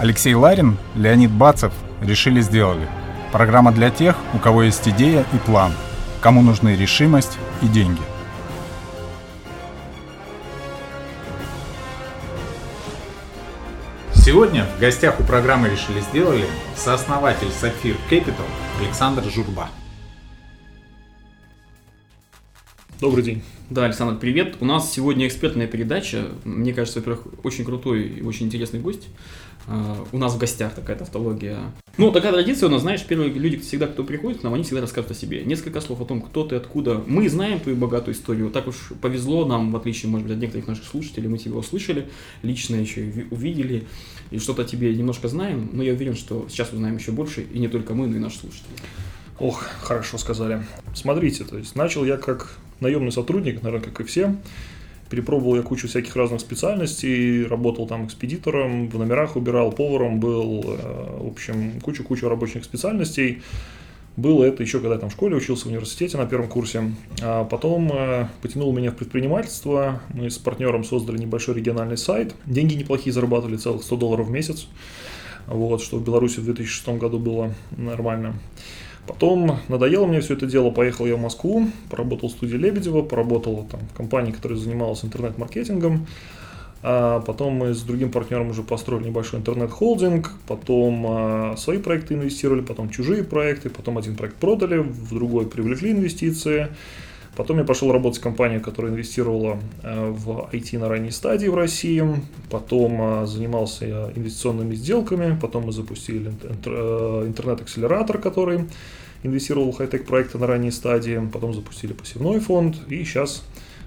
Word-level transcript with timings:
Алексей 0.00 0.32
Ларин, 0.32 0.78
Леонид 0.94 1.30
Бацев 1.30 1.74
решили 2.00 2.40
сделали. 2.40 2.88
Программа 3.32 3.70
для 3.70 3.90
тех, 3.90 4.16
у 4.32 4.38
кого 4.38 4.62
есть 4.62 4.88
идея 4.88 5.26
и 5.34 5.36
план, 5.36 5.74
кому 6.22 6.40
нужны 6.40 6.74
решимость 6.74 7.36
и 7.60 7.66
деньги. 7.66 8.00
Сегодня 14.14 14.64
в 14.64 14.80
гостях 14.80 15.20
у 15.20 15.22
программы 15.22 15.68
«Решили 15.68 16.00
сделали» 16.00 16.46
сооснователь 16.76 17.48
Sapphire 17.48 17.98
Capital 18.08 18.46
Александр 18.80 19.24
Журба. 19.24 19.68
Добрый 23.00 23.24
день. 23.24 23.40
Да, 23.70 23.86
Александр, 23.86 24.18
привет. 24.20 24.56
У 24.60 24.66
нас 24.66 24.92
сегодня 24.92 25.26
экспертная 25.26 25.66
передача. 25.66 26.26
Мне 26.44 26.74
кажется, 26.74 26.98
во-первых, 26.98 27.28
очень 27.44 27.64
крутой 27.64 28.02
и 28.02 28.22
очень 28.22 28.44
интересный 28.44 28.78
гость. 28.78 29.08
Uh, 29.66 30.06
у 30.12 30.18
нас 30.18 30.34
в 30.34 30.38
гостях 30.38 30.74
такая 30.74 30.96
тавтология. 30.96 31.60
Ну, 31.96 32.12
такая 32.12 32.32
традиция 32.32 32.68
у 32.68 32.72
нас, 32.72 32.82
знаешь, 32.82 33.02
первые 33.02 33.30
люди 33.32 33.56
всегда, 33.56 33.86
кто 33.86 34.04
приходит 34.04 34.40
к 34.40 34.42
нам, 34.42 34.52
они 34.52 34.64
всегда 34.64 34.82
рассказывают 34.82 35.16
о 35.16 35.20
себе. 35.20 35.44
Несколько 35.44 35.80
слов 35.80 36.02
о 36.02 36.04
том, 36.04 36.20
кто 36.20 36.44
ты, 36.44 36.56
откуда. 36.56 37.02
Мы 37.06 37.26
знаем 37.30 37.60
твою 37.60 37.78
богатую 37.78 38.14
историю. 38.14 38.50
Так 38.50 38.68
уж 38.68 38.92
повезло 39.00 39.46
нам, 39.46 39.72
в 39.72 39.76
отличие, 39.76 40.10
может 40.10 40.26
быть, 40.26 40.36
от 40.36 40.42
некоторых 40.42 40.66
наших 40.66 40.84
слушателей. 40.84 41.28
Мы 41.28 41.38
тебя 41.38 41.56
услышали, 41.56 42.10
лично 42.42 42.76
еще 42.76 43.26
увидели, 43.30 43.86
и 44.30 44.38
что-то 44.38 44.62
о 44.62 44.64
тебе 44.66 44.94
немножко 44.94 45.28
знаем. 45.28 45.70
Но 45.72 45.82
я 45.82 45.94
уверен, 45.94 46.16
что 46.16 46.46
сейчас 46.50 46.70
узнаем 46.70 46.98
еще 46.98 47.12
больше, 47.12 47.46
и 47.50 47.58
не 47.60 47.68
только 47.68 47.94
мы, 47.94 48.08
но 48.08 48.16
и 48.16 48.18
наши 48.18 48.40
слушатели. 48.40 48.76
Ох, 49.40 49.62
хорошо 49.80 50.18
сказали. 50.18 50.62
Смотрите, 50.94 51.44
то 51.44 51.56
есть 51.56 51.74
начал 51.74 52.04
я 52.04 52.18
как 52.18 52.58
наемный 52.80 53.10
сотрудник, 53.10 53.62
наверное, 53.62 53.86
как 53.86 54.02
и 54.02 54.04
все. 54.04 54.36
Перепробовал 55.08 55.56
я 55.56 55.62
кучу 55.62 55.88
всяких 55.88 56.14
разных 56.14 56.42
специальностей, 56.42 57.46
работал 57.46 57.86
там 57.86 58.04
экспедитором, 58.04 58.88
в 58.90 58.98
номерах 58.98 59.36
убирал, 59.36 59.72
поваром 59.72 60.20
был, 60.20 60.62
э, 60.66 61.18
в 61.22 61.28
общем, 61.28 61.80
кучу-кучу 61.80 62.28
рабочих 62.28 62.64
специальностей. 62.64 63.42
Было 64.16 64.44
это 64.44 64.62
еще 64.62 64.78
когда 64.80 64.96
я 64.96 65.00
там 65.00 65.08
в 65.08 65.12
школе 65.14 65.36
учился, 65.36 65.64
в 65.64 65.68
университете 65.68 66.18
на 66.18 66.26
первом 66.26 66.48
курсе. 66.48 66.92
А 67.22 67.44
потом 67.44 67.90
э, 67.94 68.28
потянул 68.42 68.74
меня 68.74 68.90
в 68.90 68.96
предпринимательство. 68.96 70.02
Мы 70.12 70.28
с 70.28 70.36
партнером 70.36 70.84
создали 70.84 71.16
небольшой 71.16 71.54
региональный 71.54 71.96
сайт. 71.96 72.34
Деньги 72.44 72.74
неплохие 72.74 73.14
зарабатывали, 73.14 73.56
целых 73.56 73.84
100 73.84 73.96
долларов 73.96 74.26
в 74.26 74.30
месяц. 74.30 74.68
Вот, 75.46 75.82
что 75.82 75.96
в 75.96 76.04
Беларуси 76.04 76.40
в 76.40 76.44
2006 76.44 76.88
году 76.98 77.18
было 77.18 77.54
нормально. 77.70 78.34
Потом 79.10 79.58
надоело 79.66 80.06
мне 80.06 80.20
все 80.20 80.34
это 80.34 80.46
дело, 80.46 80.70
поехал 80.70 81.04
я 81.04 81.16
в 81.16 81.20
Москву, 81.20 81.66
поработал 81.90 82.28
в 82.28 82.32
студии 82.32 82.54
Лебедева, 82.54 83.02
поработал 83.02 83.66
там 83.68 83.80
в 83.92 83.96
компании, 83.96 84.30
которая 84.30 84.56
занималась 84.56 85.04
интернет-маркетингом. 85.04 86.06
А 86.84 87.18
потом 87.18 87.54
мы 87.54 87.74
с 87.74 87.82
другим 87.82 88.12
партнером 88.12 88.50
уже 88.50 88.62
построили 88.62 89.08
небольшой 89.08 89.40
интернет-холдинг, 89.40 90.30
потом 90.46 91.06
а, 91.08 91.56
свои 91.56 91.78
проекты 91.78 92.14
инвестировали, 92.14 92.60
потом 92.60 92.88
чужие 92.88 93.24
проекты, 93.24 93.68
потом 93.68 93.98
один 93.98 94.14
проект 94.14 94.36
продали, 94.36 94.78
в 94.78 95.12
другой 95.12 95.46
привлекли 95.46 95.90
инвестиции. 95.90 96.68
Потом 97.40 97.56
я 97.56 97.64
пошел 97.64 97.90
работать 97.90 98.20
в 98.20 98.22
компанию, 98.22 98.60
которая 98.60 98.92
инвестировала 98.92 99.58
а, 99.82 100.12
в 100.12 100.50
IT 100.52 100.78
на 100.78 100.90
ранней 100.90 101.10
стадии 101.10 101.46
в 101.46 101.54
России. 101.54 102.04
Потом 102.50 102.98
а, 103.00 103.24
занимался 103.24 104.12
инвестиционными 104.14 104.74
сделками. 104.74 105.38
Потом 105.40 105.64
мы 105.64 105.72
запустили 105.72 106.32
а, 106.66 107.26
интернет-акселератор, 107.26 108.18
который 108.18 108.66
инвестировал 109.22 109.72
в 109.72 109.78
хай-тек 109.78 110.04
проекты 110.04 110.36
на 110.36 110.46
ранней 110.46 110.70
стадии, 110.70 111.18
потом 111.32 111.54
запустили 111.54 111.94
пассивной 111.94 112.40
фонд, 112.40 112.76
и 112.90 113.02
сейчас 113.04 113.42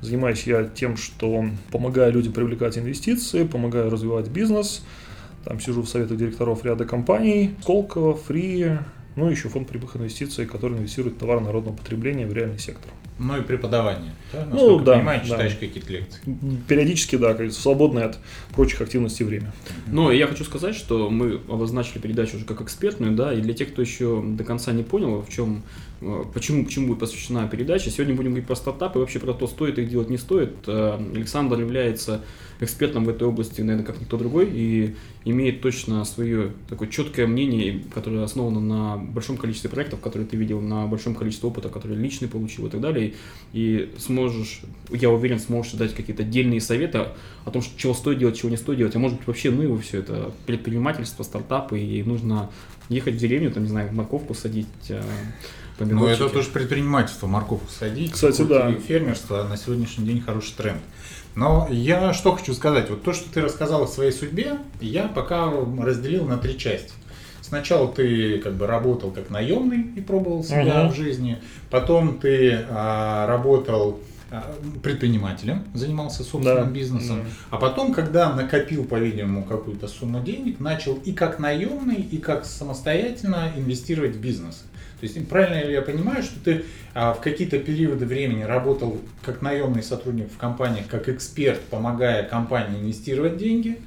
занимаюсь 0.00 0.42
я 0.42 0.64
тем, 0.64 0.96
что 0.96 1.44
помогаю 1.70 2.14
людям 2.14 2.32
привлекать 2.32 2.76
инвестиции, 2.78 3.44
помогаю 3.44 3.90
развивать 3.90 4.26
бизнес, 4.26 4.82
там 5.44 5.60
сижу 5.60 5.82
в 5.82 5.88
советах 5.88 6.16
директоров 6.16 6.64
ряда 6.64 6.84
компаний, 6.84 7.54
Сколково, 7.62 8.16
Фри, 8.16 8.72
ну 9.14 9.28
и 9.28 9.30
еще 9.30 9.48
фонд 9.48 9.68
прибыльных 9.68 9.96
инвестиций, 9.96 10.46
который 10.46 10.78
инвестирует 10.78 11.14
в 11.14 11.18
товар 11.20 11.40
народного 11.40 11.76
потребления 11.76 12.26
в 12.26 12.32
реальный 12.32 12.58
сектор. 12.58 12.90
Ну 13.18 13.38
и 13.38 13.42
преподавание. 13.42 14.12
Да? 14.32 14.46
ну 14.50 14.78
да. 14.80 14.94
понимаю, 14.96 15.24
читаешь 15.24 15.52
да. 15.54 15.58
какие-то 15.58 15.92
лекции. 15.92 16.20
Периодически, 16.68 17.16
да, 17.16 17.34
как 17.34 17.50
свободное 17.52 18.06
от 18.06 18.18
прочих 18.54 18.80
активностей 18.80 19.24
время. 19.24 19.52
Но 19.86 20.12
я 20.12 20.26
хочу 20.26 20.44
сказать, 20.44 20.74
что 20.74 21.08
мы 21.08 21.40
обозначили 21.48 21.98
передачу 21.98 22.36
уже 22.36 22.44
как 22.44 22.60
экспертную, 22.60 23.12
да, 23.12 23.32
и 23.32 23.40
для 23.40 23.54
тех, 23.54 23.72
кто 23.72 23.80
еще 23.80 24.22
до 24.22 24.44
конца 24.44 24.72
не 24.72 24.82
понял, 24.82 25.22
в 25.22 25.30
чем 25.30 25.62
Э, 26.00 26.24
почему, 26.32 26.64
к 26.64 26.68
чему 26.68 26.88
будет 26.88 26.98
посвящена 26.98 27.48
передача. 27.48 27.90
Сегодня 27.90 28.14
будем 28.14 28.30
говорить 28.30 28.46
про 28.46 28.56
стартапы 28.56 28.98
и 28.98 29.00
вообще 29.00 29.18
про 29.18 29.32
то, 29.32 29.46
стоит 29.46 29.78
их 29.78 29.88
делать, 29.88 30.10
не 30.10 30.18
стоит. 30.18 30.54
Э, 30.66 30.98
Александр 31.14 31.58
является 31.58 32.22
экспертом 32.60 33.04
в 33.04 33.08
этой 33.08 33.26
области, 33.26 33.60
наверное, 33.60 33.84
как 33.84 34.00
никто 34.00 34.16
другой, 34.16 34.48
и 34.50 34.94
имеет 35.24 35.60
точно 35.60 36.04
свое 36.04 36.52
такое 36.68 36.88
четкое 36.88 37.26
мнение, 37.26 37.82
которое 37.92 38.22
основано 38.24 38.60
на 38.60 38.96
большом 38.96 39.36
количестве 39.36 39.68
проектов, 39.68 40.00
которые 40.00 40.26
ты 40.26 40.36
видел, 40.36 40.60
на 40.60 40.86
большом 40.86 41.14
количестве 41.14 41.48
опыта, 41.48 41.68
который 41.68 41.96
личный 41.96 42.28
получил 42.28 42.66
и 42.66 42.70
так 42.70 42.80
далее. 42.80 43.05
И 43.52 43.94
сможешь, 43.98 44.60
я 44.90 45.08
уверен, 45.08 45.38
сможешь 45.38 45.72
дать 45.72 45.94
какие-то 45.94 46.22
отдельные 46.22 46.60
советы 46.60 47.06
о 47.44 47.50
том, 47.50 47.62
чего 47.76 47.94
стоит 47.94 48.18
делать, 48.18 48.36
чего 48.36 48.50
не 48.50 48.56
стоит 48.56 48.78
делать. 48.78 48.94
А 48.96 48.98
может 48.98 49.18
быть 49.18 49.26
вообще, 49.26 49.50
ну 49.50 49.62
его 49.62 49.78
все 49.78 50.00
это 50.00 50.32
предпринимательство, 50.46 51.22
стартапы, 51.22 51.80
и 51.80 52.02
нужно 52.02 52.50
ехать 52.88 53.14
в 53.14 53.18
деревню, 53.18 53.50
там, 53.50 53.62
не 53.62 53.68
знаю, 53.68 53.92
морковку 53.94 54.34
садить, 54.34 54.66
э, 54.88 55.02
ну, 55.78 56.06
это 56.06 56.28
тоже 56.28 56.48
предпринимательство, 56.50 57.26
морковку 57.26 57.70
садить. 57.70 58.12
Кстати, 58.12 58.42
да. 58.42 58.72
Фермерство 58.72 59.44
на 59.44 59.56
сегодняшний 59.56 60.06
день 60.06 60.20
хороший 60.20 60.54
тренд. 60.56 60.80
Но 61.34 61.68
я 61.70 62.14
что 62.14 62.34
хочу 62.34 62.54
сказать, 62.54 62.88
вот 62.88 63.02
то, 63.02 63.12
что 63.12 63.30
ты 63.30 63.42
рассказал 63.42 63.82
о 63.82 63.86
своей 63.86 64.12
судьбе, 64.12 64.58
я 64.80 65.06
пока 65.06 65.52
разделил 65.78 66.24
на 66.24 66.38
три 66.38 66.58
части. 66.58 66.92
Сначала 67.46 67.86
ты 67.86 68.38
как 68.38 68.54
бы 68.54 68.66
работал 68.66 69.12
как 69.12 69.30
наемный 69.30 69.86
и 69.94 70.00
пробовал 70.00 70.42
себя 70.42 70.82
угу. 70.82 70.92
в 70.92 70.96
жизни, 70.96 71.38
потом 71.70 72.18
ты 72.18 72.64
а, 72.68 73.28
работал 73.28 74.00
а, 74.32 74.52
предпринимателем, 74.82 75.62
занимался 75.72 76.24
собственным 76.24 76.64
да. 76.64 76.70
бизнесом, 76.72 77.18
да. 77.18 77.30
а 77.50 77.56
потом, 77.58 77.92
когда 77.92 78.34
накопил, 78.34 78.84
по-видимому, 78.84 79.44
какую-то 79.44 79.86
сумму 79.86 80.20
денег, 80.24 80.58
начал 80.58 80.94
и 80.94 81.12
как 81.12 81.38
наемный, 81.38 82.00
и 82.00 82.18
как 82.18 82.46
самостоятельно 82.46 83.52
инвестировать 83.56 84.16
в 84.16 84.20
бизнес. 84.20 84.64
То 84.98 85.04
есть 85.06 85.28
правильно 85.28 85.64
ли 85.64 85.72
я 85.72 85.82
понимаю, 85.82 86.24
что 86.24 86.40
ты 86.40 86.64
а, 86.94 87.14
в 87.14 87.20
какие-то 87.20 87.60
периоды 87.60 88.06
времени 88.06 88.42
работал 88.42 89.00
как 89.22 89.40
наемный 89.40 89.84
сотрудник 89.84 90.32
в 90.32 90.36
компаниях, 90.36 90.88
как 90.88 91.08
эксперт, 91.08 91.60
помогая 91.60 92.24
компании 92.24 92.80
инвестировать 92.80 93.36
деньги, 93.36 93.78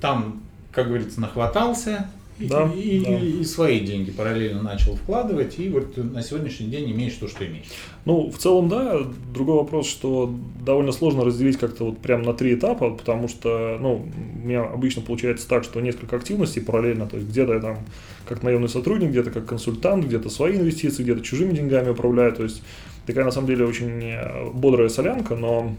там, 0.00 0.40
как 0.70 0.86
говорится, 0.86 1.20
нахватался, 1.20 2.06
да, 2.38 2.70
и, 2.74 3.00
да. 3.00 3.18
И, 3.18 3.40
и 3.40 3.44
свои 3.44 3.80
деньги 3.80 4.10
параллельно 4.10 4.62
начал 4.62 4.96
вкладывать, 4.96 5.58
и 5.58 5.68
вот 5.68 5.96
на 5.96 6.22
сегодняшний 6.22 6.66
день 6.66 6.92
имеешь 6.92 7.14
то, 7.14 7.28
что 7.28 7.46
имеешь. 7.46 7.66
Ну, 8.04 8.30
в 8.30 8.38
целом, 8.38 8.68
да. 8.68 9.00
Другой 9.32 9.56
вопрос, 9.56 9.88
что 9.88 10.32
довольно 10.64 10.92
сложно 10.92 11.24
разделить 11.24 11.58
как-то 11.58 11.84
вот 11.84 11.98
прям 11.98 12.22
на 12.22 12.34
три 12.34 12.54
этапа, 12.54 12.90
потому 12.90 13.28
что, 13.28 13.78
ну, 13.80 14.06
у 14.42 14.46
меня 14.46 14.64
обычно 14.64 15.02
получается 15.02 15.48
так, 15.48 15.64
что 15.64 15.80
несколько 15.80 16.16
активностей 16.16 16.62
параллельно, 16.62 17.06
то 17.06 17.16
есть 17.16 17.28
где-то 17.28 17.54
я 17.54 17.60
там 17.60 17.78
как 18.26 18.42
наемный 18.42 18.68
сотрудник, 18.68 19.10
где-то 19.10 19.30
как 19.30 19.46
консультант, 19.46 20.04
где-то 20.04 20.30
свои 20.30 20.56
инвестиции, 20.56 21.02
где-то 21.02 21.22
чужими 21.22 21.54
деньгами 21.54 21.90
управляю, 21.90 22.32
то 22.32 22.42
есть 22.42 22.62
такая 23.06 23.24
на 23.24 23.30
самом 23.30 23.46
деле 23.46 23.64
очень 23.64 24.02
э, 24.02 24.50
бодрая 24.52 24.88
солянка, 24.88 25.36
но 25.36 25.76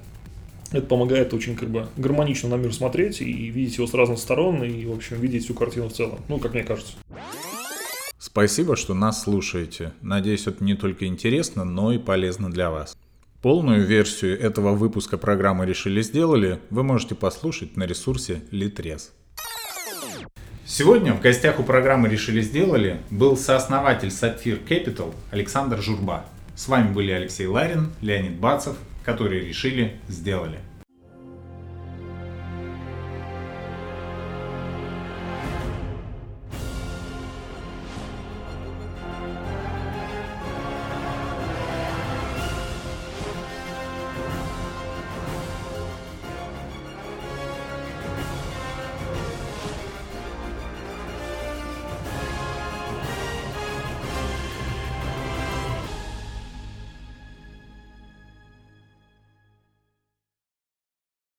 это 0.71 0.85
помогает 0.85 1.33
очень 1.33 1.55
как 1.55 1.69
бы 1.69 1.87
гармонично 1.97 2.49
на 2.49 2.55
мир 2.55 2.73
смотреть 2.73 3.21
и 3.21 3.49
видеть 3.49 3.77
его 3.77 3.87
с 3.87 3.93
разных 3.93 4.19
сторон 4.19 4.63
и, 4.63 4.85
в 4.85 4.91
общем, 4.91 5.19
видеть 5.19 5.45
всю 5.45 5.53
картину 5.53 5.89
в 5.89 5.93
целом. 5.93 6.19
Ну, 6.27 6.39
как 6.39 6.53
мне 6.53 6.63
кажется. 6.63 6.93
Спасибо, 8.19 8.75
что 8.75 8.93
нас 8.93 9.23
слушаете. 9.23 9.93
Надеюсь, 10.01 10.47
это 10.47 10.63
не 10.63 10.75
только 10.75 11.05
интересно, 11.05 11.63
но 11.63 11.91
и 11.91 11.97
полезно 11.97 12.51
для 12.51 12.69
вас. 12.69 12.97
Полную 13.41 13.85
версию 13.85 14.39
этого 14.39 14.73
выпуска 14.73 15.17
программы 15.17 15.65
«Решили 15.65 16.01
сделали» 16.01 16.59
вы 16.69 16.83
можете 16.83 17.15
послушать 17.15 17.77
на 17.77 17.85
ресурсе 17.85 18.41
Litres. 18.51 19.11
Сегодня 20.65 21.13
в 21.13 21.21
гостях 21.21 21.59
у 21.59 21.63
программы 21.63 22.09
«Решили 22.09 22.41
сделали» 22.41 22.99
был 23.09 23.37
сооснователь 23.37 24.09
Sapphire 24.09 24.59
Capital 24.67 25.13
Александр 25.31 25.81
Журба. 25.81 26.25
С 26.55 26.67
вами 26.67 26.91
были 26.91 27.11
Алексей 27.11 27.45
Ларин, 27.45 27.93
Леонид 28.01 28.33
Бацев 28.33 28.75
которые 29.07 29.39
решили, 29.47 29.93
сделали. 30.09 30.59